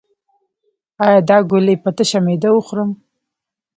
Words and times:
ایا 1.03 1.19
دا 1.29 1.37
ګولۍ 1.49 1.75
په 1.83 1.89
تشه 1.97 2.19
معده 2.25 2.49
وخورم؟ 2.53 2.89